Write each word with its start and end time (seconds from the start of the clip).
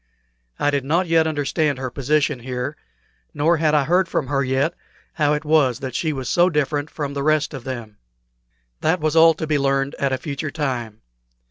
I 0.57 0.71
did 0.71 0.83
not 0.83 1.05
yet 1.05 1.27
understand 1.27 1.77
her 1.77 1.91
position 1.91 2.39
here, 2.39 2.75
nor 3.35 3.57
had 3.57 3.75
I 3.75 3.83
heard 3.83 4.07
from 4.09 4.29
her 4.29 4.43
yet 4.43 4.73
how 5.13 5.33
it 5.33 5.45
was 5.45 5.77
that 5.81 5.93
she 5.93 6.11
was 6.11 6.27
so 6.27 6.49
different 6.49 6.89
from 6.89 7.13
the 7.13 7.21
rest 7.21 7.53
of 7.53 7.65
them. 7.65 7.97
That 8.79 8.99
was 8.99 9.15
all 9.15 9.35
to 9.35 9.45
be 9.45 9.59
learned 9.59 9.93
at 9.99 10.11
a 10.11 10.17
future 10.17 10.49
time. 10.49 11.03